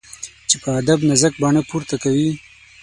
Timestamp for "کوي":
2.03-2.29